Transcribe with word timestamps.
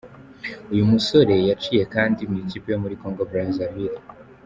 Uyu 0.73 0.83
musore 0.91 1.35
yaciye 1.49 1.83
kandi 1.93 2.21
mu 2.29 2.35
ikipe 2.43 2.67
yo 2.71 2.79
muri 2.83 2.95
Congo 3.01 3.21
Brazzaville. 3.29 3.99